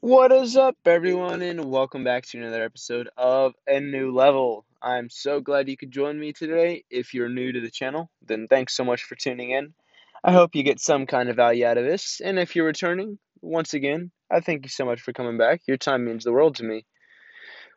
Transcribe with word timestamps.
What 0.00 0.30
is 0.30 0.56
up, 0.56 0.76
everyone, 0.84 1.42
and 1.42 1.64
welcome 1.64 2.04
back 2.04 2.24
to 2.26 2.38
another 2.38 2.62
episode 2.62 3.08
of 3.16 3.54
A 3.66 3.80
New 3.80 4.14
Level. 4.14 4.64
I'm 4.80 5.10
so 5.10 5.40
glad 5.40 5.68
you 5.68 5.76
could 5.76 5.90
join 5.90 6.20
me 6.20 6.32
today. 6.32 6.84
If 6.88 7.14
you're 7.14 7.28
new 7.28 7.50
to 7.50 7.60
the 7.60 7.68
channel, 7.68 8.08
then 8.22 8.46
thanks 8.46 8.76
so 8.76 8.84
much 8.84 9.02
for 9.02 9.16
tuning 9.16 9.50
in. 9.50 9.74
I 10.22 10.30
hope 10.30 10.54
you 10.54 10.62
get 10.62 10.78
some 10.78 11.06
kind 11.06 11.28
of 11.28 11.34
value 11.34 11.66
out 11.66 11.78
of 11.78 11.84
this, 11.84 12.20
and 12.24 12.38
if 12.38 12.54
you're 12.54 12.64
returning, 12.64 13.18
once 13.42 13.74
again, 13.74 14.12
I 14.30 14.38
thank 14.38 14.64
you 14.64 14.68
so 14.68 14.84
much 14.84 15.00
for 15.00 15.12
coming 15.12 15.36
back. 15.36 15.62
Your 15.66 15.76
time 15.76 16.04
means 16.04 16.22
the 16.22 16.32
world 16.32 16.54
to 16.56 16.64
me. 16.64 16.86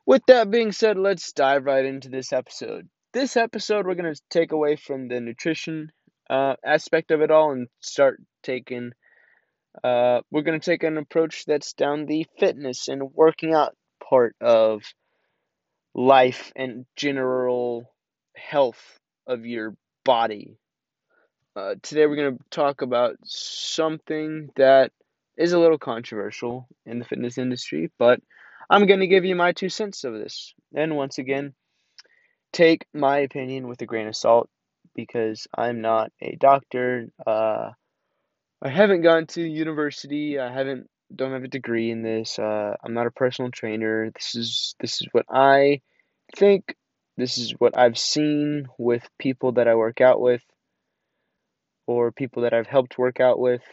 With 0.06 0.22
that 0.28 0.52
being 0.52 0.74
said, 0.74 1.00
let's 1.00 1.34
dive 1.34 1.66
right 1.66 1.86
into 1.86 2.10
this 2.10 2.32
episode. 2.32 2.88
This 3.14 3.36
episode, 3.36 3.88
we're 3.88 3.96
going 3.96 4.14
to 4.14 4.22
take 4.30 4.52
away 4.52 4.76
from 4.76 5.08
the 5.08 5.20
nutrition 5.20 5.92
uh, 6.30 6.54
aspect 6.64 7.10
of 7.10 7.22
it 7.22 7.32
all 7.32 7.52
and 7.52 7.68
start 7.80 8.22
taking 8.44 8.92
uh, 9.84 10.22
we're 10.30 10.42
going 10.42 10.60
to 10.60 10.66
take 10.66 10.84
an 10.84 10.98
approach 10.98 11.46
that's 11.46 11.74
down 11.74 12.06
the 12.06 12.26
fitness 12.40 12.88
and 12.88 13.14
working 13.14 13.54
out 13.54 13.76
part 14.08 14.36
of 14.42 14.82
life 15.94 16.52
and 16.56 16.86
general 16.96 17.92
health 18.36 18.82
of 19.28 19.46
your 19.46 19.76
body. 20.04 20.58
Uh, 21.56 21.76
today, 21.82 22.06
we're 22.06 22.16
going 22.16 22.38
to 22.38 22.44
talk 22.50 22.82
about 22.82 23.16
something 23.24 24.50
that 24.56 24.92
is 25.38 25.54
a 25.54 25.60
little 25.60 25.78
controversial 25.78 26.68
in 26.86 27.00
the 27.00 27.06
fitness 27.06 27.38
industry, 27.38 27.92
but 27.98 28.22
I'm 28.70 28.86
going 28.88 29.02
to 29.02 29.08
give 29.08 29.26
you 29.26 29.36
my 29.36 29.52
two 29.52 29.70
cents 29.70 30.04
of 30.04 30.14
this. 30.14 30.54
And 30.74 30.96
once 30.96 31.18
again, 31.18 31.54
take 32.54 32.86
my 32.94 33.20
opinion 33.20 33.68
with 33.68 33.82
a 33.82 33.86
grain 33.86 34.08
of 34.08 34.16
salt 34.16 34.50
because 34.96 35.48
I'm 35.54 35.82
not 35.82 36.12
a 36.22 36.36
doctor. 36.36 37.08
Uh, 37.26 37.72
I 38.64 38.70
haven't 38.70 39.02
gone 39.02 39.26
to 39.28 39.42
university. 39.42 40.38
I 40.38 40.54
haven't 40.54 40.88
don't 41.14 41.34
have 41.34 41.44
a 41.44 41.48
degree 41.48 41.90
in 41.90 42.04
this. 42.04 42.38
Uh, 42.38 42.76
I'm 42.84 42.94
not 42.94 43.08
a 43.08 43.12
personal 43.12 43.50
trainer. 43.50 44.12
This 44.12 44.36
is 44.36 44.76
this 44.80 45.02
is 45.02 45.08
what 45.12 45.26
I 45.30 45.82
think. 46.36 46.76
This 47.18 47.40
is 47.40 47.54
what 47.58 47.78
I've 47.78 47.98
seen 47.98 48.68
with 48.78 49.08
people 49.20 49.54
that 49.54 49.68
I 49.68 49.76
work 49.76 50.00
out 50.00 50.22
with, 50.22 50.44
or 51.88 52.12
people 52.12 52.44
that 52.44 52.54
I've 52.54 52.68
helped 52.68 53.00
work 53.00 53.20
out 53.20 53.40
with. 53.40 53.64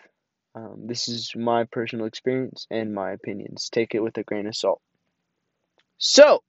Um, 0.54 0.86
this 0.86 1.08
is 1.08 1.32
my 1.36 1.64
personal 1.64 2.06
experience 2.06 2.66
and 2.70 2.94
my 2.94 3.12
opinions. 3.12 3.68
Take 3.70 3.94
it 3.94 4.02
with 4.02 4.16
a 4.16 4.24
grain 4.24 4.46
of 4.46 4.56
salt. 4.56 4.80
So, 5.98 6.42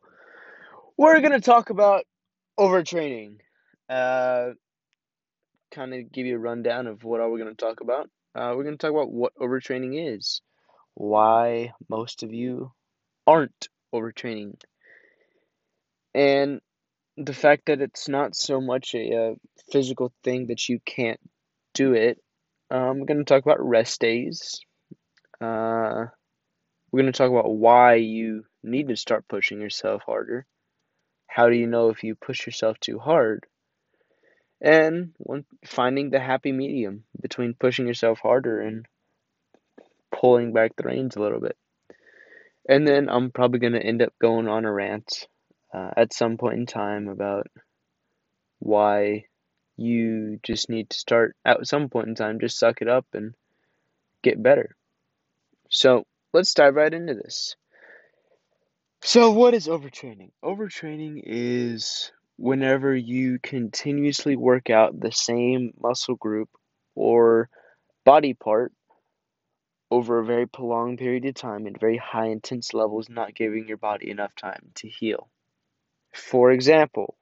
we're 0.96 1.20
gonna 1.20 1.42
talk 1.42 1.72
about 1.72 2.06
overtraining. 2.58 3.40
Uh, 3.90 4.52
kind 5.72 5.94
of 5.94 6.12
give 6.12 6.26
you 6.26 6.38
a 6.38 6.40
rundown 6.40 6.88
of 6.88 7.04
what 7.04 7.20
are 7.20 7.30
we 7.30 7.40
gonna 7.40 7.54
talk 7.54 7.82
about 7.82 8.10
uh, 8.36 8.54
we're 8.56 8.64
going 8.64 8.78
to 8.78 8.82
talk 8.82 8.92
about 8.92 9.12
what 9.12 9.34
overtraining 9.36 10.16
is, 10.16 10.42
why 10.94 11.74
most 11.90 12.24
of 12.24 12.34
you 12.34 12.72
aren't 13.28 13.70
overtraining, 13.94 14.56
and 16.14 16.62
the 17.18 17.34
fact 17.34 17.66
that 17.68 17.82
it's 17.82 18.08
not 18.08 18.36
so 18.36 18.62
much 18.62 18.96
a, 18.96 19.12
a 19.14 19.36
physical 19.72 20.14
thing 20.24 20.48
that 20.48 20.70
you 20.70 20.80
can't 20.86 21.20
do 21.74 21.94
it. 21.94 22.22
Um, 22.72 23.00
we're 23.00 23.06
going 23.06 23.18
to 23.20 23.24
talk 23.26 23.44
about 23.44 23.66
rest 23.66 24.00
days. 24.00 24.62
Uh, 25.42 26.06
we're 26.92 27.02
going 27.02 27.12
to 27.12 27.18
talk 27.18 27.32
about 27.32 27.52
why 27.52 27.96
you 27.96 28.46
need 28.64 28.88
to 28.90 28.96
start 28.96 29.28
pushing 29.28 29.62
yourself 29.62 30.02
harder. 30.06 30.46
How 31.28 31.50
do 31.50 31.56
you 31.56 31.68
know 31.68 31.90
if 31.90 32.04
you 32.04 32.16
push 32.16 32.46
yourself 32.46 32.80
too 32.80 33.00
hard? 33.00 33.46
And 34.62 35.14
one, 35.18 35.46
finding 35.66 36.10
the 36.10 36.20
happy 36.20 36.52
medium 36.52 37.04
between 37.20 37.54
pushing 37.54 37.88
yourself 37.88 38.20
harder 38.20 38.60
and 38.60 38.86
pulling 40.12 40.54
back 40.54 40.76
the 40.76 40.84
reins 40.84 41.16
a 41.16 41.22
little 41.22 41.40
bit. 41.40 41.58
And 42.68 42.88
then 42.88 43.10
I'm 43.10 43.32
probably 43.32 43.60
going 43.60 43.74
to 43.74 43.84
end 43.84 44.02
up 44.02 44.14
going 44.22 44.48
on 44.48 44.66
a 44.66 44.72
rant 44.72 45.28
uh, 45.74 45.92
at 45.96 46.14
some 46.14 46.38
point 46.38 46.60
in 46.60 46.66
time 46.66 47.08
about 47.08 47.48
why 48.60 49.26
you 49.78 50.40
just 50.44 50.70
need 50.70 50.90
to 50.90 50.98
start 50.98 51.36
at 51.46 51.66
some 51.66 51.90
point 51.90 52.10
in 52.10 52.16
time, 52.16 52.40
just 52.40 52.60
suck 52.60 52.82
it 52.82 52.90
up 52.90 53.06
and 53.14 53.34
get 54.22 54.42
better. 54.42 54.76
So 55.70 56.06
let's 56.34 56.54
dive 56.54 56.76
right 56.76 56.94
into 56.94 57.14
this. 57.14 57.56
So, 59.02 59.32
what 59.32 59.54
is 59.54 59.68
overtraining? 59.68 60.32
Overtraining 60.44 61.22
is 61.24 62.12
whenever 62.40 62.96
you 62.96 63.38
continuously 63.38 64.38
work 64.38 64.70
out 64.70 64.98
the 64.98 65.12
same 65.12 65.74
muscle 65.78 66.16
group 66.16 66.50
or 66.96 67.50
body 68.06 68.34
part 68.34 68.72
over 69.92 70.20
a 70.20 70.26
very 70.26 70.48
prolonged 70.48 71.00
period 71.00 71.26
of 71.26 71.36
time 71.36 71.68
at 71.68 71.80
very 71.80 71.98
high 71.98 72.28
intense 72.28 72.74
levels, 72.74 73.10
not 73.10 73.36
giving 73.36 73.68
your 73.68 73.76
body 73.76 74.10
enough 74.10 74.34
time 74.36 74.72
to 74.76 74.88
heal. 74.88 75.30
For 76.14 76.52
example, 76.52 77.18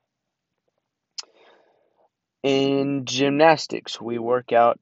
in 2.43 3.05
gymnastics, 3.05 3.99
we 3.99 4.19
work 4.19 4.51
out 4.51 4.79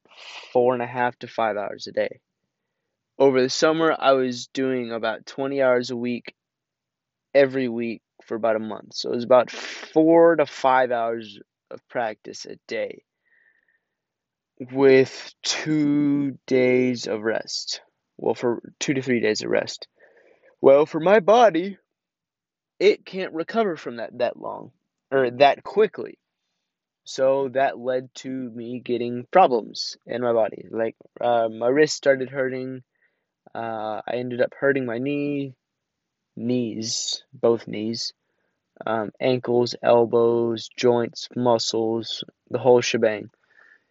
four 0.52 0.74
and 0.74 0.84
a 0.84 0.88
half 0.88 1.18
to 1.20 1.28
five 1.28 1.56
hours 1.56 1.88
a 1.88 1.94
day. 1.94 2.20
Over 3.18 3.42
the 3.42 3.50
summer, 3.50 3.96
I 3.98 4.12
was 4.12 4.48
doing 4.48 4.92
about 4.92 5.26
20 5.26 5.62
hours 5.62 5.92
a 5.92 5.96
week 5.96 6.36
every 7.34 7.70
week 7.70 8.02
for 8.26 8.36
about 8.36 8.56
a 8.56 8.60
month. 8.60 8.96
So 8.96 9.12
it 9.12 9.16
was 9.16 9.24
about 9.24 9.52
four 9.52 10.36
to 10.36 10.46
five 10.46 10.92
hours 10.92 11.40
of 11.72 11.88
practice 11.88 12.46
a 12.46 12.58
day 12.68 13.04
with 14.60 15.34
two 15.44 16.38
days 16.48 17.08
of 17.08 17.22
rest. 17.22 17.82
Well, 18.18 18.36
for 18.36 18.62
two 18.80 18.94
to 18.94 19.02
three 19.02 19.20
days 19.20 19.42
of 19.42 19.50
rest. 19.50 19.88
Well, 20.62 20.86
for 20.86 21.00
my 21.00 21.20
body, 21.20 21.78
it 22.80 23.06
can't 23.06 23.34
recover 23.34 23.76
from 23.76 23.98
that 23.98 24.18
that 24.18 24.38
long 24.38 24.72
or 25.12 25.32
that 25.32 25.64
quickly. 25.64 26.18
So 27.04 27.50
that 27.50 27.78
led 27.78 28.10
to 28.16 28.30
me 28.30 28.82
getting 28.84 29.28
problems 29.32 29.96
in 30.08 30.22
my 30.22 30.34
body. 30.34 30.66
Like 30.72 30.96
uh, 31.22 31.50
my 31.50 31.68
wrist 31.68 31.96
started 31.96 32.30
hurting. 32.30 32.82
Uh, 33.54 34.02
I 34.08 34.16
ended 34.16 34.42
up 34.42 34.54
hurting 34.60 34.86
my 34.86 34.98
knee, 34.98 35.54
knees, 36.36 37.24
both 37.34 37.68
knees 37.68 38.14
um, 38.86 39.12
ankles, 39.20 39.76
elbows, 39.82 40.70
joints, 40.76 41.30
muscles, 41.36 42.24
the 42.50 42.60
whole 42.60 42.82
shebang. 42.82 43.30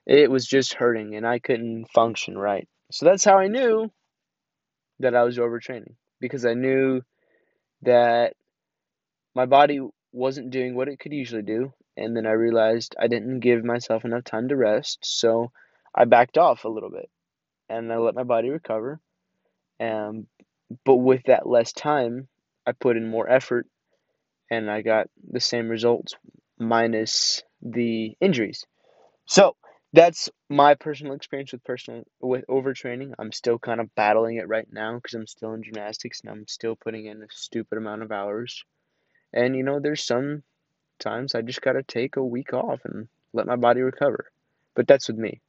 It 0.06 0.30
was 0.30 0.46
just 0.46 0.74
hurting 0.74 1.14
and 1.14 1.26
I 1.26 1.38
couldn't 1.38 1.86
function 1.90 2.36
right. 2.36 2.68
So 2.90 3.06
that's 3.06 3.24
how 3.24 3.38
I 3.38 3.48
knew 3.48 3.90
that 5.00 5.14
I 5.14 5.22
was 5.22 5.38
overtraining 5.38 5.94
because 6.20 6.44
I 6.44 6.54
knew 6.54 7.02
that 7.82 8.34
my 9.34 9.46
body 9.46 9.80
wasn't 10.12 10.50
doing 10.50 10.74
what 10.74 10.88
it 10.88 11.00
could 11.00 11.12
usually 11.12 11.42
do. 11.42 11.72
And 11.96 12.16
then 12.16 12.26
I 12.26 12.32
realized 12.32 12.94
I 12.98 13.06
didn't 13.06 13.40
give 13.40 13.64
myself 13.64 14.04
enough 14.04 14.24
time 14.24 14.48
to 14.48 14.56
rest. 14.56 14.98
So 15.02 15.50
I 15.94 16.04
backed 16.04 16.38
off 16.38 16.64
a 16.64 16.68
little 16.68 16.90
bit 16.90 17.08
and 17.68 17.92
I 17.92 17.96
let 17.96 18.14
my 18.14 18.24
body 18.24 18.50
recover. 18.50 19.00
Um, 19.80 20.26
but 20.84 20.96
with 20.96 21.22
that 21.24 21.48
less 21.48 21.72
time, 21.72 22.28
I 22.66 22.72
put 22.72 22.96
in 22.96 23.08
more 23.08 23.28
effort 23.28 23.66
and 24.50 24.70
I 24.70 24.82
got 24.82 25.08
the 25.30 25.40
same 25.40 25.68
results 25.68 26.14
minus 26.58 27.42
the 27.62 28.16
injuries. 28.20 28.64
So 29.26 29.56
that's 29.92 30.28
my 30.48 30.74
personal 30.74 31.14
experience 31.14 31.52
with 31.52 31.64
personal 31.64 32.04
with 32.20 32.44
overtraining. 32.48 33.14
I'm 33.18 33.32
still 33.32 33.58
kind 33.58 33.80
of 33.80 33.94
battling 33.94 34.36
it 34.36 34.48
right 34.48 34.66
now 34.70 34.96
because 34.96 35.14
I'm 35.14 35.26
still 35.26 35.54
in 35.54 35.62
gymnastics 35.62 36.20
and 36.20 36.30
I'm 36.30 36.48
still 36.48 36.76
putting 36.76 37.06
in 37.06 37.22
a 37.22 37.26
stupid 37.30 37.78
amount 37.78 38.02
of 38.02 38.12
hours. 38.12 38.64
And 39.32 39.56
you 39.56 39.62
know, 39.62 39.80
there's 39.80 40.04
some 40.04 40.42
times 40.98 41.34
I 41.34 41.42
just 41.42 41.62
gotta 41.62 41.82
take 41.82 42.16
a 42.16 42.24
week 42.24 42.52
off 42.52 42.80
and 42.84 43.08
let 43.32 43.46
my 43.46 43.56
body 43.56 43.80
recover. 43.80 44.30
But 44.74 44.86
that's 44.86 45.08
with 45.08 45.18
me. 45.18 45.40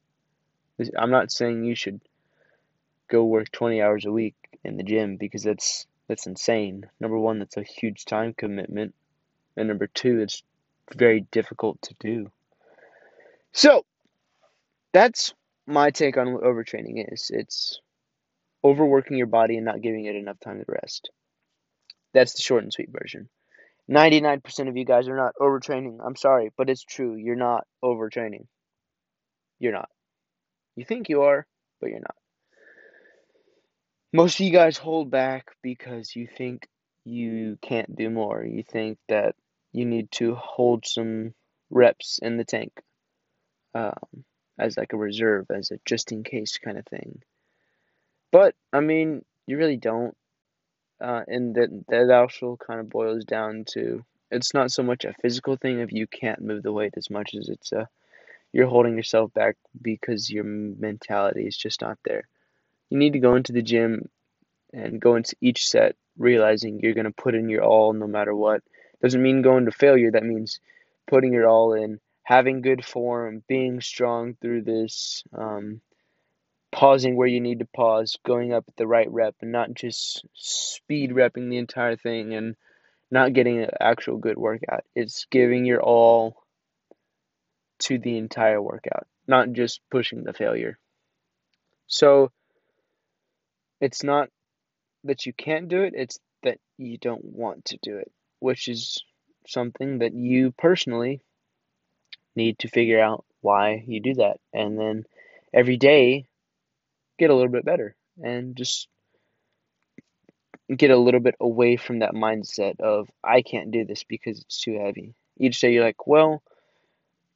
I'm 0.96 1.10
not 1.10 1.32
saying 1.32 1.64
you 1.64 1.74
should 1.74 2.00
go 3.08 3.24
work 3.24 3.50
20 3.50 3.80
hours 3.80 4.04
a 4.04 4.12
week 4.12 4.34
in 4.64 4.76
the 4.76 4.82
gym 4.82 5.16
because 5.16 5.42
that's 5.42 5.86
that's 6.08 6.26
insane. 6.26 6.88
Number 7.00 7.18
one, 7.18 7.38
that's 7.38 7.56
a 7.56 7.62
huge 7.62 8.04
time 8.04 8.34
commitment. 8.34 8.94
And 9.56 9.68
number 9.68 9.86
two, 9.86 10.20
it's 10.20 10.42
very 10.94 11.26
difficult 11.30 11.80
to 11.82 11.94
do. 11.98 12.30
So, 13.52 13.84
that's 14.92 15.34
my 15.66 15.90
take 15.90 16.16
on 16.16 16.32
what 16.32 16.42
overtraining 16.42 17.12
is. 17.12 17.30
It's 17.32 17.80
overworking 18.62 19.16
your 19.16 19.26
body 19.26 19.56
and 19.56 19.64
not 19.64 19.82
giving 19.82 20.04
it 20.04 20.14
enough 20.16 20.38
time 20.40 20.58
to 20.58 20.64
rest. 20.68 21.10
That's 22.12 22.34
the 22.34 22.42
short 22.42 22.62
and 22.62 22.72
sweet 22.72 22.90
version. 22.90 23.28
99% 23.90 24.68
of 24.68 24.76
you 24.76 24.84
guys 24.84 25.08
are 25.08 25.16
not 25.16 25.34
overtraining. 25.40 25.98
I'm 26.04 26.16
sorry, 26.16 26.50
but 26.56 26.68
it's 26.68 26.82
true. 26.82 27.14
You're 27.14 27.36
not 27.36 27.66
overtraining. 27.84 28.46
You're 29.58 29.72
not. 29.72 29.88
You 30.74 30.84
think 30.84 31.08
you 31.08 31.22
are, 31.22 31.46
but 31.80 31.90
you're 31.90 32.00
not. 32.00 32.16
Most 34.16 34.40
of 34.40 34.46
you 34.46 34.52
guys 34.52 34.78
hold 34.78 35.10
back 35.10 35.46
because 35.62 36.16
you 36.16 36.26
think 36.26 36.68
you 37.04 37.58
can't 37.62 37.94
do 37.96 38.10
more. 38.10 38.44
You 38.44 38.64
think 38.64 38.98
that 39.08 39.36
you 39.72 39.86
need 39.86 40.10
to 40.12 40.34
hold 40.36 40.86
some 40.86 41.34
reps 41.70 42.18
in 42.22 42.36
the 42.38 42.44
tank 42.44 42.72
um, 43.74 44.24
as 44.58 44.76
like 44.76 44.92
a 44.94 44.96
reserve, 44.98 45.46
as 45.50 45.70
a 45.72 45.78
just 45.86 46.12
in 46.12 46.24
case 46.24 46.58
kind 46.58 46.78
of 46.78 46.86
thing. 46.86 47.22
But, 48.32 48.54
I 48.72 48.80
mean, 48.80 49.24
you 49.46 49.58
really 49.58 49.78
don't. 49.78 50.16
uh, 51.00 51.22
and 51.28 51.54
that 51.56 51.70
that 51.88 52.10
also 52.10 52.58
kind 52.66 52.80
of 52.80 52.90
boils 52.90 53.24
down 53.24 53.64
to 53.74 54.04
it's 54.32 54.54
not 54.54 54.72
so 54.72 54.82
much 54.82 55.04
a 55.06 55.14
physical 55.22 55.56
thing 55.56 55.80
if 55.80 55.92
you 55.92 56.06
can't 56.08 56.42
move 56.42 56.62
the 56.64 56.72
weight 56.72 56.94
as 56.98 57.10
much 57.10 57.34
as 57.36 57.48
it's 57.50 57.72
a 57.72 57.88
you're 58.52 58.68
holding 58.68 58.96
yourself 58.96 59.32
back 59.34 59.56
because 59.82 60.30
your 60.30 60.44
mentality 60.44 61.46
is 61.46 61.56
just 61.56 61.82
not 61.82 61.98
there. 62.04 62.28
You 62.90 62.98
need 62.98 63.14
to 63.14 63.18
go 63.18 63.34
into 63.36 63.52
the 63.52 63.62
gym 63.62 64.08
and 64.72 65.00
go 65.00 65.16
into 65.16 65.36
each 65.40 65.66
set 65.66 65.96
realizing 66.18 66.80
you're 66.80 66.94
going 66.94 67.06
to 67.06 67.10
put 67.10 67.34
in 67.34 67.48
your 67.48 67.62
all 67.62 67.92
no 67.92 68.06
matter 68.06 68.34
what. 68.34 68.62
Doesn't 69.02 69.22
mean 69.22 69.42
going 69.42 69.66
to 69.66 69.70
failure, 69.70 70.10
that 70.12 70.24
means 70.24 70.60
putting 71.06 71.32
your 71.32 71.48
all 71.48 71.74
in, 71.74 72.00
having 72.22 72.62
good 72.62 72.84
form, 72.84 73.42
being 73.46 73.80
strong 73.80 74.36
through 74.40 74.62
this, 74.62 75.22
um, 75.36 75.80
pausing 76.72 77.16
where 77.16 77.28
you 77.28 77.40
need 77.40 77.60
to 77.60 77.66
pause, 77.66 78.16
going 78.24 78.52
up 78.52 78.64
at 78.68 78.76
the 78.76 78.86
right 78.86 79.10
rep, 79.10 79.34
and 79.40 79.52
not 79.52 79.72
just 79.74 80.24
speed 80.34 81.10
repping 81.10 81.50
the 81.50 81.58
entire 81.58 81.96
thing 81.96 82.34
and 82.34 82.56
not 83.10 83.32
getting 83.32 83.62
an 83.62 83.70
actual 83.80 84.16
good 84.16 84.36
workout. 84.36 84.84
It's 84.94 85.26
giving 85.30 85.64
your 85.64 85.82
all 85.82 86.42
to 87.80 87.98
the 87.98 88.16
entire 88.16 88.60
workout, 88.60 89.06
not 89.28 89.52
just 89.52 89.80
pushing 89.90 90.24
the 90.24 90.32
failure. 90.32 90.78
So 91.86 92.32
it's 93.80 94.02
not 94.02 94.28
that 95.04 95.26
you 95.26 95.32
can't 95.32 95.68
do 95.68 95.82
it, 95.82 95.94
it's 95.96 96.18
that 96.42 96.58
you 96.78 96.98
don't 96.98 97.24
want 97.24 97.66
to 97.66 97.78
do 97.82 97.96
it, 97.96 98.10
which 98.40 98.68
is 98.68 99.02
something 99.46 99.98
that 99.98 100.14
you 100.14 100.52
personally 100.52 101.20
need 102.34 102.58
to 102.58 102.68
figure 102.68 103.00
out 103.00 103.24
why 103.40 103.84
you 103.86 104.00
do 104.00 104.14
that. 104.14 104.38
And 104.52 104.78
then 104.78 105.04
every 105.54 105.76
day, 105.76 106.26
get 107.18 107.30
a 107.30 107.34
little 107.34 107.52
bit 107.52 107.64
better 107.64 107.96
and 108.22 108.56
just 108.56 108.88
get 110.74 110.90
a 110.90 110.96
little 110.96 111.20
bit 111.20 111.36
away 111.40 111.76
from 111.76 112.00
that 112.00 112.12
mindset 112.12 112.80
of, 112.80 113.08
I 113.22 113.42
can't 113.42 113.70
do 113.70 113.84
this 113.84 114.04
because 114.04 114.40
it's 114.40 114.60
too 114.60 114.78
heavy. 114.78 115.14
Each 115.38 115.60
day, 115.60 115.72
you're 115.72 115.84
like, 115.84 116.06
well, 116.06 116.42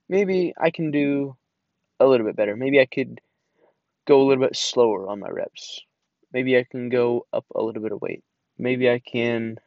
maybe 0.08 0.52
I 0.58 0.70
can 0.70 0.90
do 0.90 1.36
a 2.00 2.06
little 2.06 2.26
bit 2.26 2.36
better. 2.36 2.56
Maybe 2.56 2.80
I 2.80 2.86
could 2.86 3.20
go 4.06 4.20
a 4.20 4.24
little 4.24 4.44
bit 4.44 4.56
slower 4.56 5.08
on 5.08 5.20
my 5.20 5.28
reps. 5.28 5.80
Maybe 6.32 6.56
I 6.56 6.64
can 6.64 6.88
go 6.88 7.26
up 7.32 7.44
a 7.54 7.62
little 7.62 7.82
bit 7.82 7.92
of 7.92 8.00
weight. 8.00 8.22
Maybe 8.58 8.90
I 8.90 9.00
can 9.00 9.58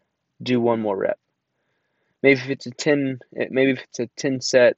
do 0.41 0.59
one 0.61 0.79
more 0.79 0.97
rep. 0.97 1.19
Maybe 2.21 2.39
if 2.39 2.49
it's 2.49 2.65
a 2.67 2.71
10, 2.71 3.19
eh, 3.37 3.47
maybe 3.49 3.71
if 3.71 3.83
it's 3.83 3.99
a 3.99 4.07
10 4.17 4.39
set, 4.41 4.77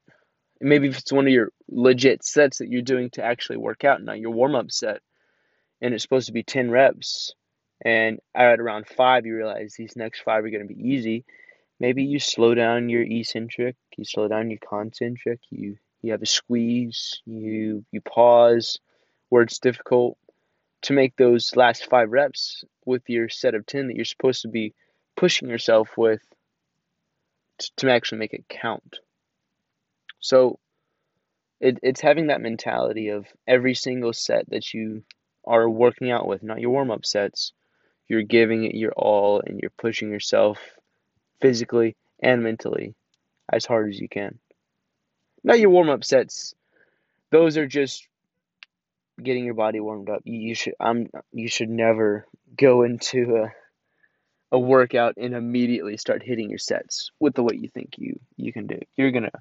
maybe 0.60 0.88
if 0.88 0.98
it's 0.98 1.12
one 1.12 1.28
of 1.28 1.34
your 1.34 1.52
legit 1.70 2.24
sets 2.24 2.58
that 2.58 2.70
you're 2.70 2.82
doing 2.82 3.10
to 3.12 3.24
actually 3.24 3.58
work 3.58 3.84
out, 3.84 4.02
not 4.04 4.20
your 4.20 4.32
warm 4.32 4.56
up 4.56 4.72
set, 4.72 5.02
and 5.82 5.94
it's 5.94 6.04
supposed 6.04 6.28
to 6.28 6.34
be 6.34 6.44
10 6.44 6.72
reps, 6.72 7.36
and 7.84 8.20
at 8.34 8.60
around 8.60 8.88
five, 8.88 9.26
you 9.26 9.36
realize 9.36 9.76
these 9.78 9.96
next 9.96 10.22
five 10.22 10.44
are 10.44 10.50
going 10.50 10.68
to 10.68 10.74
be 10.74 10.90
easy, 10.90 11.26
maybe 11.80 12.04
you 12.04 12.20
slow 12.20 12.56
down 12.56 12.90
your 12.90 13.04
eccentric, 13.04 13.76
you 13.98 14.06
slow 14.06 14.28
down 14.28 14.50
your 14.50 14.60
concentric, 14.68 15.40
you 15.50 15.78
you 16.02 16.12
have 16.12 16.22
a 16.22 16.26
squeeze, 16.28 17.22
you 17.26 17.84
you 17.92 18.02
pause 18.02 18.80
where 19.30 19.42
it's 19.42 19.60
difficult 19.60 20.18
to 20.86 20.94
make 20.94 21.16
those 21.16 21.56
last 21.56 21.90
five 21.90 22.12
reps 22.12 22.64
with 22.86 23.02
your 23.08 23.28
set 23.28 23.56
of 23.56 23.66
10 23.66 23.88
that 23.88 23.96
you're 23.96 24.06
supposed 24.06 24.44
to 24.44 24.48
be 24.48 24.74
pushing 25.18 25.50
yourself 25.50 25.90
with 25.98 26.22
to, 27.58 27.72
to 27.78 27.92
actually 27.92 28.20
make 28.20 28.34
it 28.34 28.48
count. 28.48 29.00
So 30.20 30.60
it, 31.60 31.80
it's 31.82 32.02
having 32.02 32.28
that 32.28 32.42
mentality 32.42 33.10
of 33.10 33.26
every 33.48 33.74
single 33.74 34.14
set 34.14 34.48
that 34.52 34.76
you 34.76 35.04
are 35.44 35.68
working 35.68 36.12
out 36.12 36.28
with, 36.28 36.44
not 36.44 36.62
your 36.62 36.70
warm 36.70 36.92
up 36.92 37.04
sets, 37.04 37.52
you're 38.08 38.22
giving 38.22 38.66
it 38.66 38.76
your 38.76 38.92
all 38.92 39.42
and 39.44 39.60
you're 39.60 39.72
pushing 39.72 40.12
yourself 40.12 40.60
physically 41.42 41.96
and 42.20 42.44
mentally 42.44 42.94
as 43.52 43.66
hard 43.66 43.90
as 43.90 44.00
you 44.00 44.08
can. 44.08 44.38
Now 45.44 45.56
your 45.56 45.72
warm 45.72 45.90
up 45.90 46.04
sets, 46.04 46.54
those 47.32 47.58
are 47.58 47.68
just 47.68 48.08
getting 49.22 49.46
your 49.46 49.54
body 49.54 49.80
warmed 49.80 50.10
up. 50.10 50.22
You 50.26 50.56
should 50.56 50.76
I'm 50.80 51.10
you 51.32 51.48
should 51.48 51.70
never 51.70 52.26
go 52.56 52.84
into 52.84 53.38
a 53.38 53.54
a 54.52 54.60
workout 54.60 55.16
and 55.18 55.34
immediately 55.34 55.98
start 55.98 56.24
hitting 56.24 56.50
your 56.50 56.60
sets 56.60 57.12
with 57.20 57.34
the 57.34 57.44
weight 57.44 57.60
you 57.60 57.70
think 57.70 57.96
you 57.98 58.20
you 58.38 58.54
can 58.54 58.68
do. 58.68 58.80
You're 58.96 59.12
gonna 59.12 59.32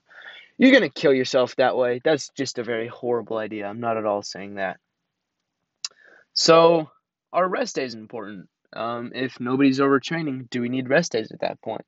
you're 0.58 0.72
gonna 0.72 0.88
kill 0.88 1.12
yourself 1.12 1.56
that 1.56 1.76
way. 1.76 2.00
That's 2.02 2.30
just 2.30 2.58
a 2.58 2.64
very 2.64 2.88
horrible 2.88 3.36
idea. 3.36 3.66
I'm 3.66 3.80
not 3.80 3.96
at 3.96 4.06
all 4.06 4.22
saying 4.22 4.56
that. 4.56 4.78
So 6.32 6.90
our 7.32 7.48
rest 7.48 7.76
day 7.76 7.84
is 7.84 7.94
important. 7.94 8.48
Um, 8.72 9.12
if 9.14 9.38
nobody's 9.38 9.78
overtraining, 9.78 10.50
do 10.50 10.60
we 10.60 10.68
need 10.68 10.88
rest 10.88 11.12
days 11.12 11.30
at 11.30 11.40
that 11.40 11.60
point? 11.62 11.84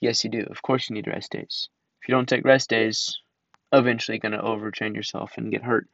Yes, 0.00 0.24
you 0.24 0.30
do. 0.30 0.44
Of 0.50 0.62
course, 0.62 0.90
you 0.90 0.94
need 0.94 1.06
rest 1.06 1.30
days. 1.30 1.68
If 2.00 2.08
you 2.08 2.14
don't 2.14 2.28
take 2.28 2.44
rest 2.44 2.68
days, 2.68 3.20
eventually 3.72 4.18
going 4.18 4.32
to 4.32 4.38
overtrain 4.38 4.96
yourself 4.96 5.32
and 5.36 5.52
get 5.52 5.62
hurt, 5.62 5.86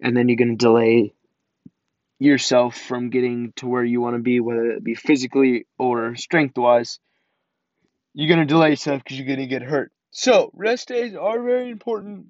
and 0.00 0.16
then 0.16 0.28
you're 0.28 0.36
going 0.36 0.56
to 0.56 0.64
delay 0.64 1.14
yourself 2.18 2.76
from 2.76 3.10
getting 3.10 3.52
to 3.56 3.66
where 3.66 3.84
you 3.84 4.00
want 4.00 4.16
to 4.16 4.22
be, 4.22 4.40
whether 4.40 4.70
it 4.70 4.84
be 4.84 4.94
physically 4.94 5.66
or 5.78 6.14
strength 6.16 6.56
wise. 6.56 6.98
You're 8.14 8.34
going 8.34 8.46
to 8.46 8.52
delay 8.52 8.70
yourself 8.70 9.02
because 9.04 9.18
you're 9.18 9.26
going 9.26 9.38
to 9.40 9.46
get 9.46 9.62
hurt. 9.62 9.92
So, 10.10 10.50
rest 10.54 10.88
days 10.88 11.14
are 11.14 11.42
very 11.42 11.70
important. 11.70 12.28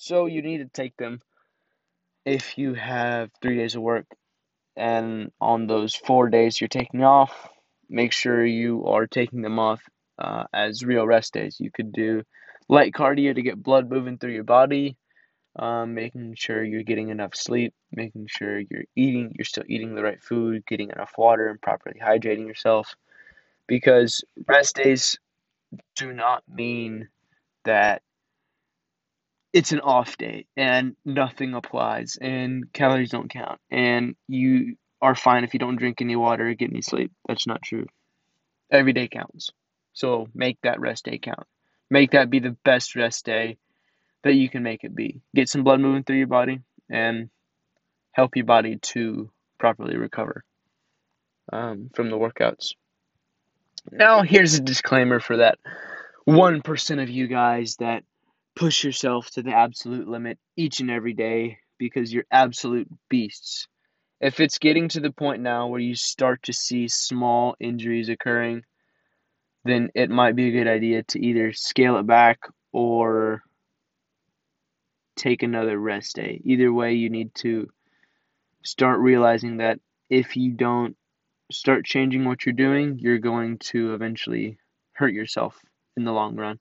So, 0.00 0.26
you 0.26 0.40
need 0.40 0.58
to 0.58 0.68
take 0.68 0.96
them 0.96 1.20
if 2.24 2.56
you 2.56 2.74
have 2.74 3.30
three 3.42 3.56
days 3.56 3.74
of 3.74 3.82
work 3.82 4.06
and 4.76 5.30
on 5.40 5.66
those 5.66 5.94
four 5.94 6.28
days 6.28 6.60
you're 6.60 6.68
taking 6.68 7.02
off, 7.02 7.48
make 7.88 8.12
sure 8.12 8.44
you 8.44 8.84
are 8.86 9.06
taking 9.06 9.42
them 9.42 9.58
off 9.58 9.80
uh, 10.18 10.44
as 10.52 10.84
real 10.84 11.06
rest 11.06 11.32
days. 11.32 11.56
You 11.58 11.70
could 11.70 11.92
do 11.92 12.22
light 12.68 12.92
cardio 12.92 13.34
to 13.34 13.42
get 13.42 13.62
blood 13.62 13.88
moving 13.88 14.18
through 14.18 14.32
your 14.32 14.44
body, 14.44 14.96
um, 15.58 15.94
making 15.94 16.34
sure 16.36 16.62
you're 16.62 16.82
getting 16.82 17.08
enough 17.08 17.34
sleep, 17.34 17.74
making 17.92 18.26
sure 18.28 18.58
you're 18.58 18.84
eating, 18.94 19.32
you're 19.36 19.44
still 19.44 19.64
eating 19.68 19.94
the 19.94 20.02
right 20.02 20.22
food, 20.22 20.66
getting 20.66 20.90
enough 20.90 21.12
water, 21.16 21.48
and 21.48 21.60
properly 21.60 21.98
hydrating 22.02 22.46
yourself. 22.46 22.94
Because 23.66 24.22
rest 24.46 24.76
days 24.76 25.18
do 25.96 26.12
not 26.12 26.42
mean 26.48 27.08
that 27.64 28.02
it's 29.52 29.72
an 29.72 29.80
off 29.80 30.18
day 30.18 30.46
and 30.56 30.94
nothing 31.04 31.54
applies 31.54 32.18
and 32.20 32.70
calories 32.72 33.10
don't 33.10 33.30
count 33.30 33.58
and 33.70 34.14
you 34.28 34.76
are 35.00 35.14
fine 35.14 35.44
if 35.44 35.54
you 35.54 35.58
don't 35.58 35.76
drink 35.76 36.00
any 36.00 36.16
water 36.16 36.48
or 36.48 36.54
get 36.54 36.70
any 36.70 36.82
sleep. 36.82 37.10
That's 37.26 37.46
not 37.46 37.62
true. 37.62 37.86
Every 38.70 38.92
day 38.92 39.08
counts. 39.08 39.50
So 39.94 40.28
make 40.34 40.58
that 40.62 40.80
rest 40.80 41.06
day 41.06 41.18
count. 41.18 41.46
Make 41.90 42.10
that 42.10 42.28
be 42.30 42.38
the 42.38 42.56
best 42.64 42.96
rest 42.96 43.24
day 43.24 43.56
that 44.26 44.34
you 44.34 44.48
can 44.48 44.62
make 44.62 44.84
it 44.84 44.94
be. 44.94 45.20
Get 45.34 45.48
some 45.48 45.64
blood 45.64 45.80
moving 45.80 46.04
through 46.04 46.18
your 46.18 46.26
body 46.26 46.60
and 46.90 47.30
help 48.12 48.36
your 48.36 48.44
body 48.44 48.78
to 48.80 49.30
properly 49.58 49.96
recover 49.96 50.44
um, 51.52 51.90
from 51.94 52.10
the 52.10 52.16
workouts. 52.16 52.74
Now, 53.92 54.22
here's 54.22 54.54
a 54.54 54.60
disclaimer 54.60 55.20
for 55.20 55.36
that 55.36 55.58
1% 56.28 57.02
of 57.02 57.08
you 57.08 57.28
guys 57.28 57.76
that 57.76 58.02
push 58.56 58.82
yourself 58.82 59.30
to 59.30 59.42
the 59.42 59.52
absolute 59.52 60.08
limit 60.08 60.38
each 60.56 60.80
and 60.80 60.90
every 60.90 61.12
day 61.12 61.58
because 61.78 62.12
you're 62.12 62.26
absolute 62.30 62.88
beasts. 63.08 63.68
If 64.20 64.40
it's 64.40 64.58
getting 64.58 64.88
to 64.88 65.00
the 65.00 65.12
point 65.12 65.42
now 65.42 65.68
where 65.68 65.78
you 65.78 65.94
start 65.94 66.42
to 66.44 66.52
see 66.52 66.88
small 66.88 67.54
injuries 67.60 68.08
occurring, 68.08 68.62
then 69.64 69.90
it 69.94 70.10
might 70.10 70.34
be 70.34 70.48
a 70.48 70.52
good 70.52 70.68
idea 70.68 71.02
to 71.04 71.24
either 71.24 71.52
scale 71.52 71.98
it 71.98 72.06
back 72.06 72.40
or 72.72 73.42
take 75.16 75.42
another 75.42 75.78
rest 75.78 76.16
day. 76.16 76.40
Either 76.44 76.72
way, 76.72 76.94
you 76.94 77.10
need 77.10 77.34
to 77.36 77.68
start 78.62 79.00
realizing 79.00 79.58
that 79.58 79.80
if 80.08 80.36
you 80.36 80.52
don't 80.52 80.96
start 81.50 81.84
changing 81.84 82.24
what 82.24 82.44
you're 82.44 82.52
doing, 82.52 82.98
you're 82.98 83.18
going 83.18 83.58
to 83.58 83.94
eventually 83.94 84.58
hurt 84.92 85.12
yourself 85.12 85.58
in 85.96 86.04
the 86.04 86.12
long 86.12 86.36
run. 86.36 86.58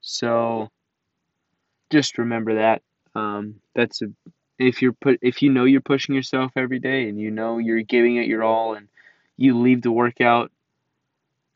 So 0.00 0.70
just 1.90 2.18
remember 2.18 2.56
that. 2.56 2.82
Um, 3.14 3.56
that's 3.74 4.02
a 4.02 4.06
if 4.60 4.82
you're 4.82 4.92
put 4.92 5.18
if 5.22 5.42
you 5.42 5.50
know 5.50 5.64
you're 5.64 5.80
pushing 5.80 6.14
yourself 6.14 6.52
every 6.54 6.78
day 6.78 7.08
and 7.08 7.18
you 7.18 7.30
know 7.30 7.56
you're 7.56 7.82
giving 7.82 8.16
it 8.16 8.28
your 8.28 8.44
all 8.44 8.74
and 8.74 8.88
you 9.38 9.58
leave 9.58 9.80
the 9.80 9.90
workout 9.90 10.52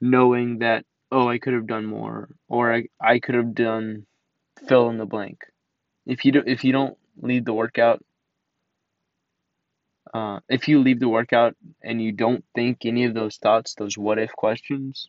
knowing 0.00 0.60
that 0.60 0.86
oh 1.12 1.28
I 1.28 1.38
could 1.38 1.52
have 1.52 1.66
done 1.66 1.84
more 1.84 2.28
or 2.48 2.74
I, 2.74 2.84
I 2.98 3.18
could 3.18 3.34
have 3.34 3.54
done 3.54 4.06
fill 4.66 4.88
in 4.88 4.96
the 4.96 5.04
blank. 5.04 5.44
If 6.06 6.24
you 6.24 6.32
do 6.32 6.42
if 6.46 6.64
you 6.64 6.72
don't 6.72 6.96
leave 7.22 7.44
the 7.44 7.54
workout 7.54 8.02
uh, 10.14 10.40
if 10.48 10.68
you 10.68 10.80
leave 10.80 11.00
the 11.00 11.08
workout 11.08 11.56
and 11.82 12.00
you 12.00 12.12
don't 12.12 12.44
think 12.54 12.84
any 12.84 13.04
of 13.04 13.14
those 13.14 13.36
thoughts, 13.36 13.74
those 13.74 13.98
what 13.98 14.18
if 14.18 14.32
questions, 14.32 15.08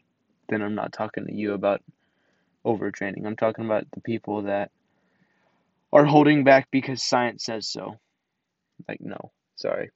then 0.50 0.62
I'm 0.62 0.75
not 0.75 0.94
talking 0.94 1.28
to 1.28 1.34
you 1.34 1.54
about 1.54 1.82
overtraining. 2.66 3.25
I'm 3.25 3.36
talking 3.36 3.66
about 3.66 3.86
the 3.94 4.02
people 4.02 4.44
that 4.44 4.72
are 5.94 6.06
holding 6.06 6.44
back 6.44 6.68
because 6.72 7.04
science 7.04 7.46
says 7.46 7.68
so. 7.68 8.00
Like 8.88 9.00
no, 9.02 9.32
sorry. 9.56 9.92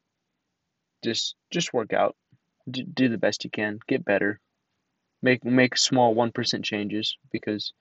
Just 1.04 1.36
just 1.52 1.74
work 1.74 1.94
out. 1.94 2.16
d- 2.70 2.86
do 2.94 3.10
the 3.10 3.18
best 3.18 3.44
you 3.44 3.50
can. 3.50 3.80
Get 3.88 4.06
better. 4.06 4.40
Make 5.22 5.44
make 5.44 5.78
small 5.78 6.14
one 6.14 6.32
percent 6.32 6.66
changes 6.66 7.18
because 7.32 7.74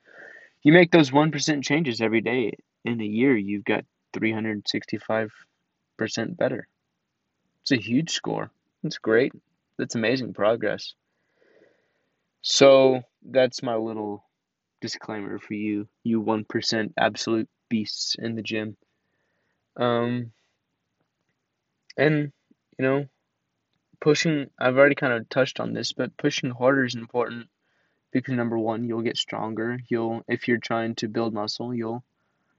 you 0.63 0.73
make 0.73 0.91
those 0.91 1.13
one 1.13 1.31
percent 1.31 1.65
changes 1.65 2.01
every 2.01 2.21
day 2.21 2.55
in 2.93 3.01
a 3.01 3.05
year. 3.05 3.37
You've 3.37 3.65
got 3.65 3.85
three 4.13 4.33
hundred 4.33 4.69
sixty 4.69 4.99
five 4.99 5.31
percent 5.97 6.37
better. 6.37 6.69
It's 7.63 7.73
a 7.73 7.77
huge 7.77 8.11
score. 8.11 8.51
It's 8.85 8.99
great. 8.99 9.33
That's 9.79 9.95
amazing 9.95 10.35
progress. 10.35 10.95
So 12.43 13.03
that's 13.23 13.63
my 13.63 13.77
little 13.77 14.25
disclaimer 14.81 15.39
for 15.39 15.55
you, 15.55 15.89
you 16.05 16.21
one 16.21 16.45
percent 16.45 16.95
absolute 16.97 17.49
beasts 17.69 18.17
in 18.19 18.37
the 18.37 18.43
gym. 18.43 18.77
Um, 19.77 20.33
and 21.97 22.33
you 22.79 22.85
know, 22.85 23.07
pushing. 24.01 24.51
I've 24.59 24.77
already 24.77 24.95
kind 24.95 25.13
of 25.13 25.29
touched 25.29 25.61
on 25.61 25.73
this, 25.73 25.93
but 25.93 26.17
pushing 26.17 26.51
harder 26.51 26.85
is 26.85 26.95
important 26.95 27.49
because 28.13 28.35
number 28.35 28.59
one, 28.59 28.85
you'll 28.85 29.03
get 29.03 29.17
stronger. 29.17 29.79
You'll, 29.89 30.23
if 30.29 30.49
you're 30.49 30.59
trying 30.59 30.95
to 30.97 31.09
build 31.09 31.35
muscle, 31.35 31.75
you'll, 31.75 32.05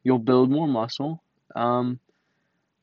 you'll 0.09 0.17
build 0.17 0.49
more 0.49 0.67
muscle. 0.67 1.21
Um, 1.55 1.99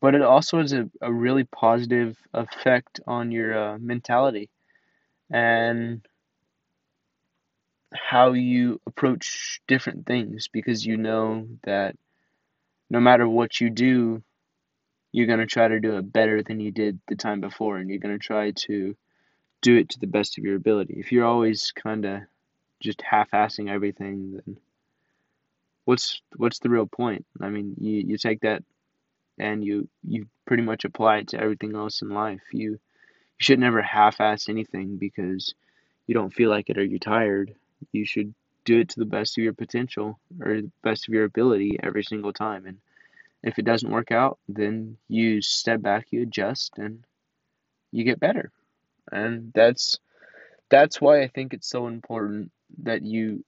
but 0.00 0.14
it 0.14 0.22
also 0.22 0.60
has 0.60 0.72
a, 0.72 0.88
a 1.00 1.12
really 1.12 1.42
positive 1.42 2.16
effect 2.32 3.00
on 3.04 3.32
your 3.32 3.58
uh, 3.58 3.78
mentality 3.78 4.48
and 5.28 6.06
how 7.92 8.34
you 8.34 8.80
approach 8.86 9.60
different 9.66 10.06
things 10.06 10.46
because 10.52 10.86
you 10.86 10.96
know 10.96 11.48
that 11.64 11.96
no 12.90 13.00
matter 13.00 13.28
what 13.28 13.60
you 13.60 13.70
do, 13.70 14.22
you're 15.10 15.26
going 15.26 15.40
to 15.40 15.46
try 15.46 15.66
to 15.66 15.80
do 15.80 15.96
it 15.96 16.12
better 16.12 16.44
than 16.44 16.60
you 16.60 16.70
did 16.70 17.00
the 17.08 17.16
time 17.16 17.40
before 17.40 17.78
and 17.78 17.90
you're 17.90 17.98
going 17.98 18.16
to 18.16 18.24
try 18.24 18.52
to 18.52 18.96
do 19.62 19.76
it 19.76 19.88
to 19.88 19.98
the 19.98 20.06
best 20.06 20.38
of 20.38 20.44
your 20.44 20.54
ability. 20.54 20.94
If 20.98 21.10
you're 21.10 21.26
always 21.26 21.72
kind 21.72 22.04
of 22.04 22.20
just 22.78 23.02
half-assing 23.02 23.68
everything, 23.68 24.34
then 24.34 24.58
what's 25.86 26.20
what's 26.36 26.58
the 26.60 26.68
real 26.70 26.86
point? 26.86 27.24
I 27.40 27.48
mean, 27.48 27.74
you, 27.80 28.04
you 28.08 28.18
take 28.18 28.42
that 28.42 28.62
and 29.38 29.64
you 29.64 29.88
you 30.06 30.26
pretty 30.46 30.62
much 30.62 30.84
apply 30.84 31.18
it 31.18 31.28
to 31.28 31.40
everything 31.40 31.74
else 31.74 32.02
in 32.02 32.10
life. 32.10 32.42
You 32.52 32.72
you 32.72 32.78
should 33.44 33.60
never 33.60 33.82
half-ass 33.82 34.48
anything 34.50 34.98
because 34.98 35.54
you 36.06 36.14
don't 36.14 36.34
feel 36.34 36.50
like 36.50 36.70
it 36.70 36.78
or 36.78 36.84
you're 36.84 36.98
tired. 36.98 37.54
You 37.92 38.04
should 38.04 38.34
do 38.64 38.80
it 38.80 38.90
to 38.90 39.00
the 39.00 39.06
best 39.06 39.38
of 39.38 39.44
your 39.44 39.54
potential 39.54 40.18
or 40.40 40.62
the 40.62 40.70
best 40.82 41.08
of 41.08 41.14
your 41.14 41.24
ability 41.24 41.78
every 41.82 42.02
single 42.02 42.32
time. 42.32 42.66
And 42.66 42.78
if 43.42 43.58
it 43.58 43.64
doesn't 43.64 43.90
work 43.90 44.10
out, 44.10 44.38
then 44.48 44.96
you 45.08 45.40
step 45.42 45.80
back, 45.82 46.06
you 46.10 46.22
adjust, 46.22 46.78
and 46.78 47.04
you 47.92 48.04
get 48.04 48.20
better. 48.20 48.50
And 49.12 49.52
that's 49.54 49.98
that's 50.68 51.00
why 51.00 51.22
I 51.22 51.28
think 51.28 51.54
it's 51.54 51.68
so 51.68 51.86
important 51.86 52.50
that 52.82 53.02
you, 53.02 53.44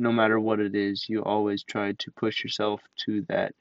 no 0.00 0.12
matter 0.12 0.40
what 0.40 0.60
it 0.60 0.74
is, 0.74 1.08
you 1.08 1.22
always 1.22 1.62
try 1.64 1.92
to 1.92 2.10
push 2.12 2.42
yourself 2.44 2.80
to 3.06 3.22
that 3.28 3.54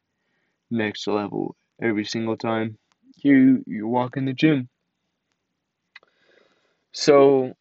next 0.71 1.07
level 1.07 1.55
every 1.81 2.05
single 2.05 2.37
time 2.37 2.77
you 3.17 3.63
you 3.67 3.87
walk 3.87 4.17
in 4.17 4.25
the 4.25 4.33
gym. 4.33 4.69
So, 6.93 7.53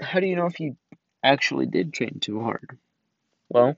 how 0.00 0.20
do 0.20 0.26
you 0.26 0.36
know 0.36 0.46
if 0.46 0.60
you 0.60 0.76
actually 1.22 1.66
did 1.66 1.92
train 1.92 2.18
too 2.20 2.40
hard? 2.40 2.78
Well, 3.48 3.76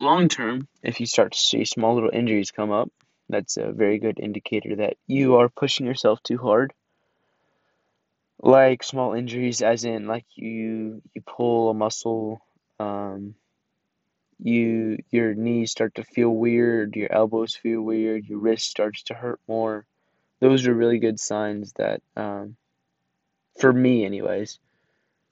long 0.00 0.28
term, 0.28 0.68
if 0.82 1.00
you 1.00 1.06
start 1.06 1.32
to 1.32 1.38
see 1.38 1.64
small 1.64 1.94
little 1.94 2.10
injuries 2.12 2.50
come 2.50 2.70
up, 2.70 2.90
that's 3.28 3.56
a 3.56 3.72
very 3.72 3.98
good 3.98 4.18
indicator 4.20 4.76
that 4.76 4.96
you 5.06 5.36
are 5.36 5.48
pushing 5.48 5.86
yourself 5.86 6.22
too 6.22 6.38
hard. 6.38 6.72
Like 8.40 8.82
small 8.82 9.14
injuries, 9.14 9.62
as 9.62 9.84
in 9.84 10.06
like 10.06 10.26
you 10.34 11.02
you 11.14 11.22
pull 11.22 11.70
a 11.70 11.74
muscle, 11.74 12.40
um, 12.78 13.34
you 14.38 14.98
your 15.10 15.34
knees 15.34 15.72
start 15.72 15.96
to 15.96 16.04
feel 16.04 16.30
weird, 16.30 16.94
your 16.94 17.12
elbows 17.12 17.56
feel 17.56 17.82
weird, 17.82 18.26
your 18.26 18.38
wrist 18.38 18.70
starts 18.70 19.02
to 19.04 19.14
hurt 19.14 19.40
more. 19.48 19.84
Those 20.40 20.68
are 20.68 20.74
really 20.74 21.00
good 21.00 21.18
signs 21.18 21.72
that, 21.74 22.00
um, 22.16 22.56
for 23.58 23.72
me, 23.72 24.04
anyways, 24.04 24.60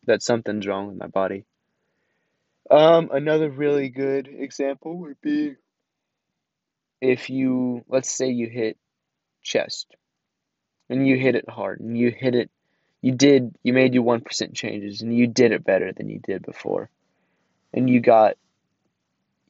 that 0.06 0.22
something's 0.22 0.66
wrong 0.66 0.88
with 0.88 0.96
my 0.96 1.06
body. 1.06 1.44
Um, 2.68 3.10
another 3.12 3.48
really 3.48 3.88
good 3.88 4.26
example 4.26 4.98
would 4.98 5.20
be 5.20 5.54
if 7.00 7.30
you, 7.30 7.84
let's 7.88 8.10
say 8.10 8.30
you 8.30 8.48
hit 8.48 8.76
chest 9.42 9.94
and 10.88 11.06
you 11.06 11.16
hit 11.16 11.36
it 11.36 11.48
hard 11.48 11.78
and 11.78 11.96
you 11.96 12.10
hit 12.10 12.34
it, 12.34 12.50
you 13.02 13.12
did, 13.12 13.56
you 13.62 13.72
made 13.72 13.94
your 13.94 14.04
1% 14.04 14.54
changes 14.54 15.02
and 15.02 15.16
you 15.16 15.26
did 15.26 15.52
it 15.52 15.64
better 15.64 15.92
than 15.92 16.08
you 16.08 16.18
did 16.18 16.44
before. 16.44 16.90
And 17.72 17.88
you 17.88 18.00
got, 18.00 18.36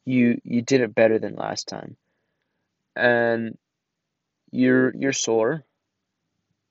you, 0.04 0.40
you 0.44 0.62
did 0.62 0.80
it 0.80 0.94
better 0.94 1.18
than 1.18 1.36
last 1.36 1.68
time. 1.68 1.96
And 2.94 3.56
you're, 4.50 4.94
you're 4.96 5.12
sore, 5.12 5.64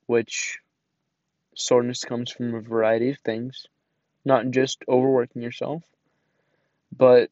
which 0.06 0.60
soreness 1.56 2.04
comes 2.04 2.32
from 2.32 2.54
a 2.54 2.62
variety 2.62 3.10
of 3.12 3.20
things, 3.20 3.66
not 4.24 4.50
just 4.50 4.84
overworking 4.88 5.42
yourself. 5.42 5.84
But 6.96 7.30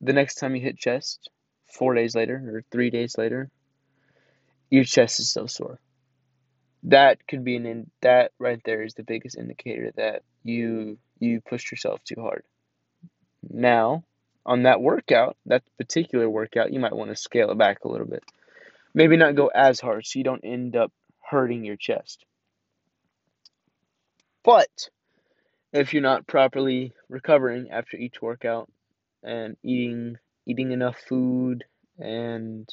the 0.00 0.12
next 0.12 0.36
time 0.36 0.54
you 0.54 0.62
hit 0.62 0.78
chest, 0.78 1.30
four 1.66 1.94
days 1.94 2.14
later 2.14 2.36
or 2.36 2.64
three 2.70 2.90
days 2.90 3.18
later, 3.18 3.50
your 4.70 4.84
chest 4.84 5.20
is 5.20 5.30
still 5.30 5.48
sore. 5.48 5.78
That 6.84 7.26
could 7.26 7.44
be 7.44 7.56
an 7.56 7.66
in, 7.66 7.90
that 8.00 8.32
right 8.38 8.60
there 8.64 8.82
is 8.82 8.94
the 8.94 9.02
biggest 9.02 9.36
indicator 9.36 9.92
that 9.96 10.22
you 10.42 10.98
you 11.18 11.40
pushed 11.42 11.70
yourself 11.70 12.02
too 12.04 12.20
hard. 12.20 12.42
Now, 13.48 14.04
on 14.46 14.62
that 14.62 14.80
workout, 14.80 15.36
that 15.46 15.62
particular 15.76 16.28
workout, 16.28 16.72
you 16.72 16.80
might 16.80 16.96
want 16.96 17.10
to 17.10 17.16
scale 17.16 17.50
it 17.50 17.58
back 17.58 17.84
a 17.84 17.88
little 17.88 18.06
bit. 18.06 18.24
Maybe 18.94 19.16
not 19.16 19.34
go 19.36 19.48
as 19.48 19.80
hard 19.80 20.06
so 20.06 20.18
you 20.18 20.24
don't 20.24 20.44
end 20.44 20.74
up 20.76 20.92
hurting 21.20 21.64
your 21.64 21.76
chest. 21.76 22.24
But 24.42 24.88
if 25.72 25.92
you're 25.92 26.02
not 26.02 26.26
properly 26.26 26.92
recovering 27.08 27.70
after 27.70 27.96
each 27.96 28.22
workout 28.22 28.70
and 29.22 29.56
eating 29.62 30.16
eating 30.46 30.72
enough 30.72 30.96
food 30.98 31.64
and 31.98 32.68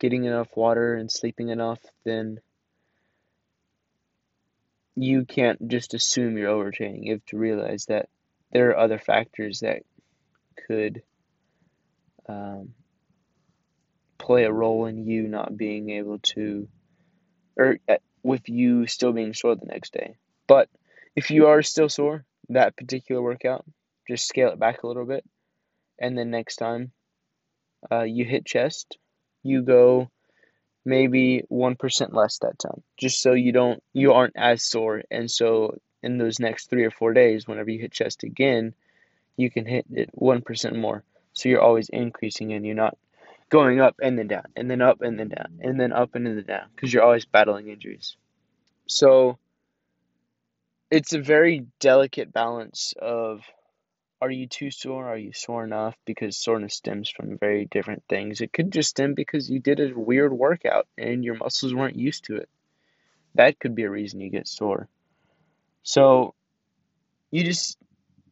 getting 0.00 0.24
enough 0.24 0.48
water 0.56 0.94
and 0.94 1.10
sleeping 1.10 1.48
enough, 1.48 1.78
then 2.04 2.40
you 4.94 5.24
can't 5.24 5.68
just 5.68 5.94
assume 5.94 6.36
you're 6.36 6.50
overtraining. 6.50 7.04
You 7.04 7.12
have 7.12 7.24
to 7.26 7.38
realize 7.38 7.86
that 7.86 8.08
there 8.52 8.70
are 8.70 8.78
other 8.78 8.98
factors 8.98 9.60
that 9.60 9.82
could 10.66 11.02
um, 12.28 12.74
play 14.18 14.44
a 14.44 14.52
role 14.52 14.86
in 14.86 15.06
you 15.06 15.28
not 15.28 15.56
being 15.56 15.90
able 15.90 16.18
to, 16.18 16.68
or 17.56 17.78
uh, 17.88 17.96
with 18.22 18.48
you 18.48 18.86
still 18.86 19.12
being 19.12 19.34
sore 19.34 19.56
the 19.56 19.66
next 19.66 19.92
day. 19.92 20.16
But 20.46 20.68
if 21.16 21.30
you 21.30 21.46
are 21.48 21.62
still 21.62 21.88
sore, 21.88 22.24
that 22.50 22.76
particular 22.76 23.22
workout, 23.22 23.64
just 24.08 24.28
scale 24.28 24.50
it 24.50 24.58
back 24.58 24.82
a 24.82 24.86
little 24.86 25.06
bit. 25.06 25.24
And 25.98 26.16
then 26.16 26.30
next 26.30 26.56
time 26.56 26.92
uh, 27.90 28.02
you 28.02 28.24
hit 28.24 28.44
chest, 28.44 28.96
you 29.42 29.62
go 29.62 30.10
maybe 30.84 31.44
1% 31.50 32.14
less 32.14 32.38
that 32.38 32.58
time, 32.58 32.82
just 32.96 33.20
so 33.22 33.32
you 33.32 33.52
don't, 33.52 33.82
you 33.92 34.12
aren't 34.12 34.36
as 34.36 34.62
sore. 34.62 35.02
And 35.10 35.30
so 35.30 35.78
in 36.02 36.18
those 36.18 36.40
next 36.40 36.68
three 36.68 36.84
or 36.84 36.90
four 36.90 37.12
days, 37.12 37.46
whenever 37.46 37.70
you 37.70 37.80
hit 37.80 37.92
chest 37.92 38.24
again, 38.24 38.74
you 39.36 39.50
can 39.50 39.64
hit 39.66 39.86
it 39.90 40.10
1% 40.16 40.76
more. 40.76 41.04
So 41.32 41.48
you're 41.48 41.60
always 41.60 41.88
increasing 41.88 42.52
and 42.52 42.66
you're 42.66 42.74
not 42.74 42.96
going 43.48 43.80
up 43.80 43.96
and 44.02 44.18
then 44.18 44.28
down, 44.28 44.46
and 44.56 44.70
then 44.70 44.80
up 44.80 45.02
and 45.02 45.18
then 45.18 45.28
down, 45.28 45.58
and 45.60 45.78
then 45.78 45.92
up 45.92 46.14
and 46.14 46.26
then 46.26 46.42
down, 46.46 46.68
because 46.74 46.92
you're 46.92 47.02
always 47.02 47.26
battling 47.26 47.68
injuries. 47.68 48.16
So 48.86 49.38
it's 50.90 51.12
a 51.12 51.20
very 51.20 51.66
delicate 51.78 52.32
balance 52.32 52.94
of 53.00 53.42
are 54.22 54.30
you 54.30 54.46
too 54.46 54.70
sore? 54.70 55.08
Are 55.08 55.16
you 55.16 55.32
sore 55.32 55.64
enough? 55.64 55.96
Because 56.06 56.36
soreness 56.36 56.74
stems 56.74 57.10
from 57.10 57.38
very 57.38 57.64
different 57.64 58.04
things. 58.08 58.40
It 58.40 58.52
could 58.52 58.70
just 58.70 58.90
stem 58.90 59.14
because 59.14 59.50
you 59.50 59.58
did 59.58 59.80
a 59.80 59.92
weird 59.98 60.32
workout 60.32 60.86
and 60.96 61.24
your 61.24 61.34
muscles 61.34 61.74
weren't 61.74 61.96
used 61.96 62.26
to 62.26 62.36
it. 62.36 62.48
That 63.34 63.58
could 63.58 63.74
be 63.74 63.82
a 63.82 63.90
reason 63.90 64.20
you 64.20 64.30
get 64.30 64.46
sore. 64.46 64.88
So 65.82 66.34
you 67.32 67.42
just 67.42 67.76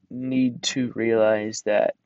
need 0.09 0.63
to 0.63 0.93
realize 0.95 1.63
that 1.63 1.97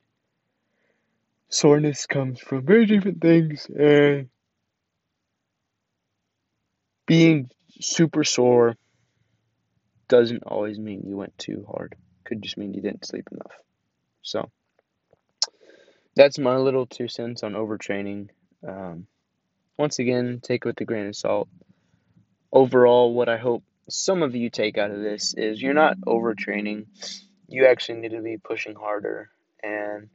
soreness 1.49 2.07
comes 2.07 2.39
from 2.39 2.65
very 2.65 2.87
different 2.87 3.21
things 3.21 3.67
and 3.67 4.29
being 7.05 7.51
super 7.81 8.23
sore 8.23 8.75
doesn't 10.07 10.41
always 10.41 10.79
mean 10.79 11.03
you 11.05 11.17
went 11.17 11.37
too 11.37 11.67
hard. 11.71 11.95
Could 12.23 12.41
just 12.41 12.57
mean 12.57 12.73
you 12.73 12.81
didn't 12.81 13.05
sleep 13.05 13.27
enough. 13.31 13.51
So 14.25 14.49
that's 16.15 16.39
my 16.39 16.57
little 16.57 16.87
two 16.87 17.07
cents 17.07 17.43
on 17.43 17.53
overtraining. 17.53 18.29
Um, 18.67 19.05
once 19.77 19.99
again, 19.99 20.39
take 20.41 20.65
it 20.65 20.67
with 20.67 20.81
a 20.81 20.85
grain 20.85 21.07
of 21.07 21.15
salt. 21.15 21.47
overall, 22.51 23.13
what 23.13 23.29
I 23.29 23.37
hope 23.37 23.63
some 23.87 24.23
of 24.23 24.35
you 24.35 24.49
take 24.49 24.77
out 24.79 24.89
of 24.89 24.99
this 24.99 25.35
is 25.35 25.61
you're 25.61 25.75
not 25.75 25.97
overtraining. 25.99 26.87
You 27.47 27.67
actually 27.67 27.99
need 27.99 28.11
to 28.11 28.21
be 28.21 28.37
pushing 28.37 28.73
harder. 28.73 29.29
And 29.61 30.09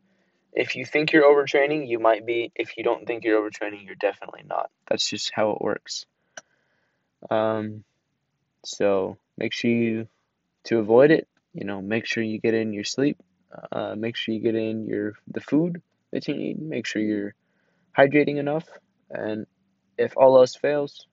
if 0.52 0.74
you 0.74 0.84
think 0.84 1.12
you're 1.12 1.30
overtraining, 1.30 1.86
you 1.86 2.00
might 2.00 2.26
be. 2.26 2.50
If 2.56 2.76
you 2.76 2.82
don't 2.82 3.06
think 3.06 3.22
you're 3.22 3.40
overtraining, 3.40 3.86
you're 3.86 3.94
definitely 3.94 4.42
not. 4.44 4.70
That's 4.88 5.08
just 5.08 5.30
how 5.32 5.52
it 5.52 5.60
works. 5.60 6.04
Um, 7.30 7.84
so 8.64 9.18
make 9.38 9.52
sure 9.52 9.70
you 9.70 10.08
to 10.64 10.78
avoid 10.78 11.12
it. 11.12 11.28
You 11.54 11.64
know, 11.64 11.80
make 11.80 12.06
sure 12.06 12.24
you 12.24 12.40
get 12.40 12.54
in 12.54 12.72
your 12.72 12.84
sleep. 12.84 13.18
Uh, 13.72 13.94
make 13.96 14.16
sure 14.16 14.34
you 14.34 14.40
get 14.40 14.54
in 14.54 14.86
your 14.86 15.14
the 15.28 15.40
food 15.40 15.82
that 16.12 16.28
you 16.28 16.34
need. 16.34 16.60
Make 16.60 16.86
sure 16.86 17.02
you're 17.02 17.34
hydrating 17.96 18.36
enough. 18.36 18.68
And 19.10 19.46
if 19.98 20.16
all 20.16 20.38
else 20.38 20.54
fails, 20.54 21.06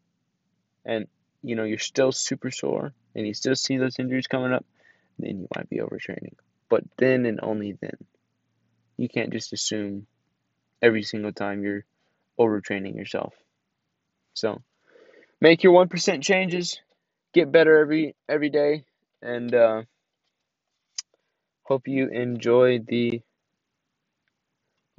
and 0.85 1.07
you 1.43 1.55
know 1.55 1.63
you're 1.63 1.77
still 1.77 2.11
super 2.11 2.51
sore 2.51 2.93
and 3.15 3.27
you 3.27 3.33
still 3.33 3.55
see 3.55 3.77
those 3.77 3.99
injuries 3.99 4.27
coming 4.27 4.53
up, 4.53 4.65
then 5.19 5.41
you 5.41 5.47
might 5.55 5.69
be 5.69 5.77
overtraining. 5.77 6.35
But 6.69 6.83
then 6.97 7.25
and 7.25 7.39
only 7.41 7.73
then. 7.73 7.97
You 8.97 9.07
can't 9.09 9.31
just 9.31 9.53
assume 9.53 10.07
every 10.81 11.03
single 11.03 11.31
time 11.31 11.63
you're 11.63 11.85
overtraining 12.39 12.95
yourself. 12.95 13.33
So 14.33 14.61
make 15.41 15.63
your 15.63 15.73
one 15.73 15.87
percent 15.87 16.23
changes, 16.23 16.79
get 17.33 17.51
better 17.51 17.79
every 17.79 18.15
every 18.29 18.49
day, 18.49 18.85
and 19.21 19.53
uh, 19.53 19.81
hope 21.67 21.87
you 21.87 22.09
enjoy 22.09 22.79
the 22.79 23.21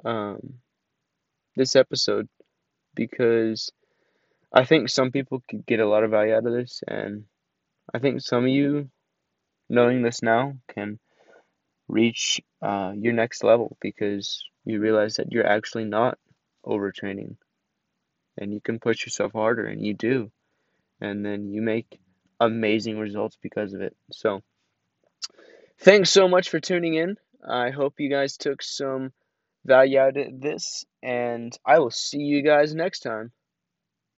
um, 0.04 0.60
this 1.56 1.76
episode 1.76 2.28
because 2.94 3.70
I 4.52 4.64
think 4.64 4.88
some 4.88 5.10
people 5.10 5.42
could 5.48 5.66
get 5.66 5.80
a 5.80 5.88
lot 5.88 6.04
of 6.04 6.10
value 6.10 6.34
out 6.34 6.46
of 6.46 6.52
this, 6.52 6.82
and 6.86 7.24
I 7.92 7.98
think 7.98 8.20
some 8.20 8.44
of 8.44 8.50
you 8.50 8.90
knowing 9.68 10.02
this 10.02 10.22
now 10.22 10.56
can 10.74 10.98
reach 11.88 12.40
uh, 12.62 12.92
your 12.96 13.12
next 13.14 13.42
level 13.44 13.76
because 13.80 14.44
you 14.64 14.80
realize 14.80 15.16
that 15.16 15.32
you're 15.32 15.46
actually 15.46 15.84
not 15.84 16.18
overtraining 16.66 17.36
and 18.36 18.52
you 18.52 18.60
can 18.60 18.78
push 18.78 19.04
yourself 19.04 19.32
harder 19.32 19.66
and 19.66 19.84
you 19.84 19.94
do. 19.94 20.30
And 21.00 21.24
then 21.24 21.52
you 21.52 21.62
make 21.62 21.98
amazing 22.40 22.98
results 22.98 23.36
because 23.42 23.74
of 23.74 23.80
it. 23.80 23.96
So 24.12 24.42
thanks 25.80 26.10
so 26.10 26.28
much 26.28 26.50
for 26.50 26.60
tuning 26.60 26.94
in. 26.94 27.16
I 27.48 27.70
hope 27.70 27.94
you 28.00 28.10
guys 28.10 28.36
took 28.36 28.62
some 28.62 29.12
value 29.66 29.98
out 29.98 30.16
of 30.16 30.40
this 30.40 30.84
and 31.02 31.56
i 31.66 31.78
will 31.78 31.90
see 31.90 32.20
you 32.20 32.42
guys 32.42 32.74
next 32.74 33.00
time 33.00 33.32